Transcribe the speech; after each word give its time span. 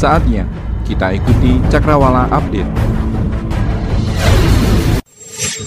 Saatnya 0.00 0.48
kita 0.88 1.12
ikuti 1.12 1.60
Cakrawala 1.68 2.24
Update. 2.32 2.72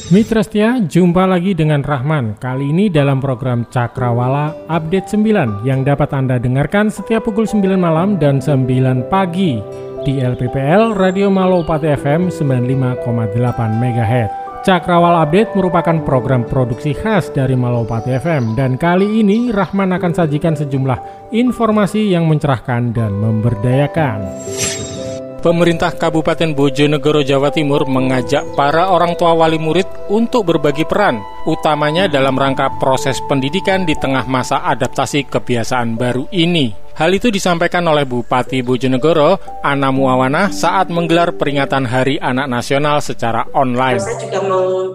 Mitra 0.10 0.42
setia, 0.42 0.82
jumpa 0.82 1.30
lagi 1.30 1.54
dengan 1.54 1.86
Rahman. 1.86 2.42
Kali 2.42 2.74
ini 2.74 2.90
dalam 2.90 3.22
program 3.22 3.70
Cakrawala 3.70 4.58
Update 4.66 5.14
9 5.14 5.62
yang 5.70 5.86
dapat 5.86 6.18
Anda 6.18 6.42
dengarkan 6.42 6.90
setiap 6.90 7.30
pukul 7.30 7.46
9 7.46 7.78
malam 7.78 8.18
dan 8.18 8.42
9 8.42 9.06
pagi 9.06 9.62
di 10.02 10.18
LPPL 10.18 10.98
Radio 10.98 11.30
Malopati 11.30 11.94
FM 11.94 12.34
95,8 12.34 13.38
MHz. 13.70 14.43
Cakrawala 14.64 15.28
Update 15.28 15.60
merupakan 15.60 16.00
program 16.08 16.48
produksi 16.48 16.96
khas 16.96 17.28
dari 17.36 17.52
Malopati 17.52 18.16
FM 18.16 18.56
dan 18.56 18.80
kali 18.80 19.20
ini 19.20 19.52
Rahman 19.52 19.92
akan 19.92 20.16
sajikan 20.16 20.56
sejumlah 20.56 21.28
informasi 21.36 22.08
yang 22.08 22.32
mencerahkan 22.32 22.96
dan 22.96 23.12
memberdayakan. 23.12 24.24
Pemerintah 25.44 25.92
Kabupaten 25.92 26.56
Bojonegoro, 26.56 27.28
Jawa 27.28 27.52
Timur 27.52 27.84
mengajak 27.84 28.56
para 28.56 28.88
orang 28.88 29.20
tua 29.20 29.36
wali 29.36 29.60
murid 29.60 30.08
untuk 30.08 30.48
berbagi 30.48 30.88
peran, 30.88 31.20
utamanya 31.44 32.08
dalam 32.08 32.40
rangka 32.40 32.72
proses 32.80 33.20
pendidikan 33.28 33.84
di 33.84 34.00
tengah 34.00 34.24
masa 34.32 34.64
adaptasi 34.64 35.28
kebiasaan 35.28 36.00
baru 36.00 36.32
ini. 36.32 36.83
Hal 36.94 37.10
itu 37.10 37.34
disampaikan 37.34 37.82
oleh 37.90 38.06
Bupati 38.06 38.62
Bojonegoro, 38.62 39.42
Ana 39.66 39.90
Muawana, 39.90 40.54
saat 40.54 40.94
menggelar 40.94 41.34
peringatan 41.34 41.90
Hari 41.90 42.22
Anak 42.22 42.46
Nasional 42.46 43.02
secara 43.02 43.50
online. 43.58 43.98
Saya 43.98 44.22
juga 44.22 44.38
mau, 44.46 44.94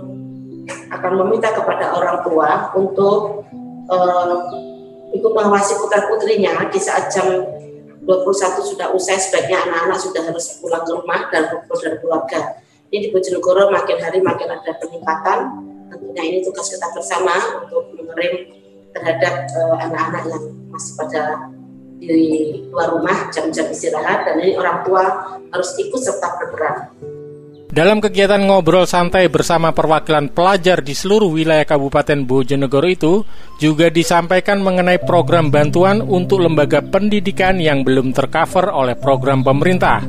akan 0.95 1.13
meminta 1.27 1.51
kepada 1.51 1.91
orang 1.91 2.23
tua 2.23 2.71
untuk 2.79 3.43
uh, 3.91 4.39
ikut 5.11 5.33
mengawasi 5.35 5.75
putra 5.83 6.07
putrinya 6.07 6.71
di 6.71 6.79
saat 6.79 7.11
jam 7.11 7.27
21 8.07 8.07
sudah 8.63 8.95
usai 8.95 9.19
sebaiknya 9.19 9.59
anak-anak 9.67 9.99
sudah 9.99 10.23
harus 10.23 10.55
pulang 10.63 10.87
ke 10.87 10.95
rumah 10.95 11.27
dan 11.35 11.51
fokus 11.51 11.83
dan 11.83 11.99
keluarga. 11.99 12.63
Ini 12.95 13.05
di 13.05 13.09
Bojonegoro 13.11 13.75
makin 13.75 13.99
hari 13.99 14.23
makin 14.23 14.47
ada 14.47 14.71
peningkatan. 14.79 15.39
Tentunya 15.91 16.23
ini 16.31 16.39
tugas 16.47 16.71
kita 16.71 16.95
bersama 16.95 17.35
untuk 17.67 17.91
mengerim 17.99 18.55
terhadap 18.95 19.51
eh, 19.51 19.77
anak-anak 19.83 20.23
uh, 20.25 20.31
yang 20.31 20.45
masih 20.71 20.93
pada 20.95 21.23
di 21.99 22.23
luar 22.71 22.95
rumah 22.95 23.29
jam-jam 23.35 23.67
istirahat 23.69 24.25
dan 24.25 24.39
ini 24.39 24.55
orang 24.55 24.87
tua 24.87 25.05
harus 25.51 25.71
ikut 25.77 25.99
serta 25.99 26.29
berperan. 26.39 26.77
Dalam 27.69 28.01
kegiatan 28.01 28.41
ngobrol 28.49 28.89
santai 28.89 29.29
bersama 29.29 29.77
perwakilan 29.77 30.33
pelajar 30.33 30.81
di 30.81 30.97
seluruh 30.97 31.29
wilayah 31.29 31.69
Kabupaten 31.69 32.25
Bojonegoro 32.25 32.89
itu, 32.89 33.15
juga 33.61 33.93
disampaikan 33.93 34.65
mengenai 34.65 34.99
program 35.05 35.53
bantuan 35.53 36.01
untuk 36.01 36.41
lembaga 36.41 36.81
pendidikan 36.81 37.61
yang 37.61 37.85
belum 37.85 38.17
tercover 38.17 38.73
oleh 38.73 38.97
program 38.97 39.45
pemerintah. 39.45 40.01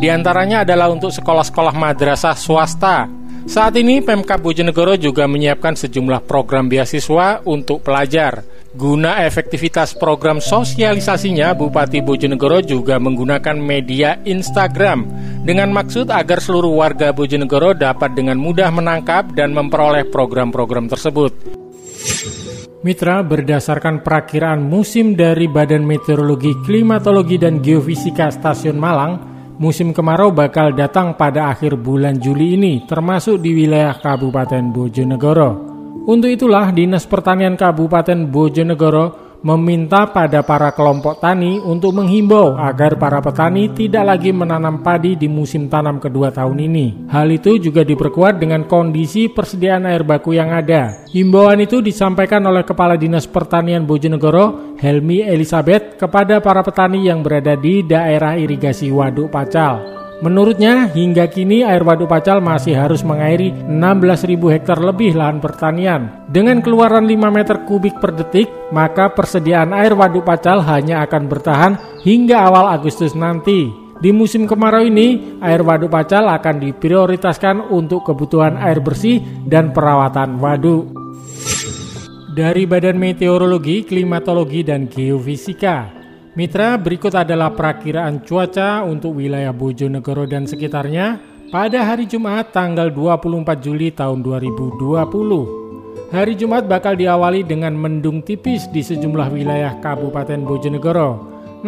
Di 0.00 0.08
antaranya 0.08 0.64
adalah 0.64 0.88
untuk 0.88 1.12
sekolah-sekolah 1.12 1.76
madrasah 1.76 2.34
swasta. 2.34 3.06
Saat 3.42 3.74
ini 3.74 3.98
Pemkab 3.98 4.38
Bojonegoro 4.38 4.94
juga 4.94 5.26
menyiapkan 5.26 5.74
sejumlah 5.74 6.24
program 6.30 6.70
beasiswa 6.70 7.42
untuk 7.42 7.82
pelajar. 7.82 8.46
Guna 8.72 9.20
efektivitas 9.28 9.92
program 9.98 10.40
sosialisasinya, 10.40 11.52
Bupati 11.52 12.00
Bojonegoro 12.00 12.64
juga 12.64 12.96
menggunakan 12.96 13.58
media 13.58 14.16
Instagram 14.24 15.04
dengan 15.44 15.74
maksud 15.74 16.08
agar 16.08 16.40
seluruh 16.40 16.80
warga 16.80 17.12
Bojonegoro 17.12 17.76
dapat 17.76 18.16
dengan 18.16 18.40
mudah 18.40 18.72
menangkap 18.72 19.34
dan 19.36 19.52
memperoleh 19.52 20.08
program-program 20.08 20.88
tersebut. 20.88 21.34
Mitra, 22.82 23.22
berdasarkan 23.22 24.02
perakiraan 24.02 24.58
musim 24.58 25.14
dari 25.14 25.46
Badan 25.46 25.86
Meteorologi, 25.86 26.50
Klimatologi, 26.66 27.38
dan 27.38 27.62
Geofisika 27.62 28.26
Stasiun 28.26 28.74
Malang, 28.74 29.31
musim 29.62 29.94
kemarau 29.94 30.34
bakal 30.34 30.74
datang 30.74 31.14
pada 31.14 31.54
akhir 31.54 31.78
bulan 31.78 32.18
Juli 32.18 32.58
ini, 32.58 32.82
termasuk 32.82 33.38
di 33.38 33.54
wilayah 33.54 33.94
Kabupaten 33.94 34.74
Bojonegoro. 34.74 35.50
Untuk 36.02 36.34
itulah 36.34 36.74
Dinas 36.74 37.06
Pertanian 37.06 37.54
Kabupaten 37.54 38.26
Bojonegoro 38.26 39.21
meminta 39.42 40.06
pada 40.10 40.46
para 40.46 40.70
kelompok 40.70 41.18
tani 41.18 41.58
untuk 41.58 41.98
menghimbau 41.98 42.54
agar 42.54 42.94
para 42.94 43.18
petani 43.18 43.70
tidak 43.74 44.14
lagi 44.14 44.30
menanam 44.30 44.80
padi 44.80 45.18
di 45.18 45.26
musim 45.26 45.66
tanam 45.66 45.98
kedua 45.98 46.30
tahun 46.30 46.62
ini. 46.62 47.10
Hal 47.10 47.28
itu 47.30 47.58
juga 47.58 47.82
diperkuat 47.82 48.38
dengan 48.38 48.64
kondisi 48.70 49.26
persediaan 49.26 49.86
air 49.86 50.06
baku 50.06 50.38
yang 50.38 50.54
ada. 50.54 51.06
Himbauan 51.10 51.60
itu 51.62 51.82
disampaikan 51.82 52.42
oleh 52.46 52.62
Kepala 52.62 52.94
Dinas 52.94 53.26
Pertanian 53.26 53.84
Bojonegoro, 53.84 54.78
Helmi 54.78 55.26
Elizabeth, 55.26 55.98
kepada 55.98 56.38
para 56.38 56.62
petani 56.62 57.10
yang 57.10 57.20
berada 57.20 57.58
di 57.58 57.82
daerah 57.82 58.38
irigasi 58.38 58.88
Waduk 58.88 59.28
Pacal. 59.28 60.01
Menurutnya, 60.22 60.86
hingga 60.86 61.26
kini 61.26 61.66
air 61.66 61.82
waduk 61.82 62.06
Pacal 62.06 62.38
masih 62.38 62.78
harus 62.78 63.02
mengairi 63.02 63.50
16.000 63.66 64.38
hektar 64.54 64.78
lebih 64.78 65.18
lahan 65.18 65.42
pertanian. 65.42 66.30
Dengan 66.30 66.62
keluaran 66.62 67.10
5 67.10 67.26
meter 67.34 67.66
kubik 67.66 67.98
per 67.98 68.14
detik, 68.14 68.46
maka 68.70 69.10
persediaan 69.10 69.74
air 69.74 69.98
waduk 69.98 70.22
Pacal 70.22 70.62
hanya 70.62 71.02
akan 71.02 71.26
bertahan 71.26 71.72
hingga 72.06 72.38
awal 72.38 72.70
Agustus 72.70 73.18
nanti. 73.18 73.66
Di 73.98 74.14
musim 74.14 74.46
kemarau 74.46 74.86
ini, 74.86 75.38
air 75.42 75.66
waduk 75.66 75.90
Pacal 75.90 76.30
akan 76.30 76.70
diprioritaskan 76.70 77.74
untuk 77.74 78.06
kebutuhan 78.06 78.62
air 78.62 78.78
bersih 78.78 79.18
dan 79.42 79.74
perawatan 79.74 80.38
waduk. 80.38 80.86
Dari 82.30 82.62
Badan 82.70 82.94
Meteorologi, 82.94 83.82
Klimatologi, 83.82 84.62
dan 84.62 84.86
Geofisika, 84.86 86.01
Mitra, 86.32 86.80
berikut 86.80 87.12
adalah 87.12 87.52
perakiraan 87.52 88.24
cuaca 88.24 88.80
untuk 88.88 89.20
wilayah 89.20 89.52
Bojonegoro 89.52 90.24
dan 90.24 90.48
sekitarnya 90.48 91.20
pada 91.52 91.84
hari 91.84 92.08
Jumat 92.08 92.56
tanggal 92.56 92.88
24 92.88 93.60
Juli 93.60 93.92
tahun 93.92 94.24
2020. 94.24 96.08
Hari 96.08 96.32
Jumat 96.32 96.64
bakal 96.64 96.96
diawali 96.96 97.44
dengan 97.44 97.76
mendung 97.76 98.24
tipis 98.24 98.64
di 98.72 98.80
sejumlah 98.80 99.28
wilayah 99.28 99.76
Kabupaten 99.84 100.40
Bojonegoro. 100.40 101.10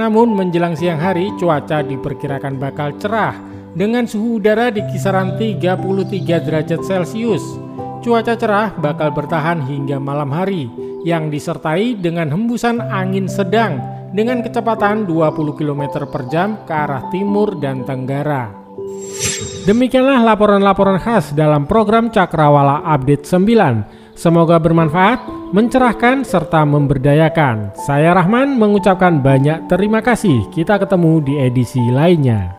Namun 0.01 0.33
menjelang 0.33 0.73
siang 0.73 0.97
hari 0.97 1.29
cuaca 1.37 1.85
diperkirakan 1.85 2.57
bakal 2.57 2.97
cerah 2.97 3.37
dengan 3.77 4.09
suhu 4.09 4.41
udara 4.41 4.73
di 4.73 4.81
kisaran 4.89 5.37
33 5.37 6.41
derajat 6.41 6.81
Celcius. 6.81 7.45
Cuaca 8.01 8.33
cerah 8.33 8.73
bakal 8.81 9.13
bertahan 9.13 9.61
hingga 9.61 10.01
malam 10.01 10.33
hari 10.33 10.73
yang 11.05 11.29
disertai 11.29 12.01
dengan 12.01 12.33
hembusan 12.33 12.81
angin 12.81 13.29
sedang 13.29 14.04
dengan 14.15 14.39
kecepatan 14.47 15.11
20 15.11 15.59
km 15.59 16.07
per 16.07 16.31
jam 16.31 16.63
ke 16.63 16.71
arah 16.71 17.11
timur 17.11 17.59
dan 17.59 17.83
tenggara. 17.83 18.55
Demikianlah 19.67 20.23
laporan-laporan 20.23 21.03
khas 21.03 21.35
dalam 21.35 21.67
program 21.67 22.15
Cakrawala 22.15 22.87
Update 22.87 23.27
9. 23.27 24.15
Semoga 24.15 24.63
bermanfaat, 24.63 25.51
mencerahkan, 25.51 26.23
serta 26.23 26.63
memberdayakan. 26.63 27.75
Saya 27.75 28.15
Rahman 28.15 28.55
mengucapkan 28.55 29.19
banyak 29.19 29.67
terima 29.67 29.99
kasih. 29.99 30.47
Kita 30.55 30.79
ketemu 30.79 31.13
di 31.19 31.35
edisi 31.43 31.83
lainnya. 31.91 32.55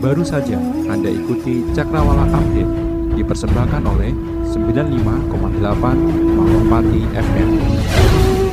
Baru 0.00 0.24
saja 0.24 0.56
Anda 0.88 1.12
ikuti 1.12 1.60
Cakrawala 1.76 2.24
Update 2.32 2.89
dipersembahkan 3.14 3.82
oleh 3.86 4.10
95,8 4.50 6.36
Malopati 6.36 7.02
FM. 7.14 8.49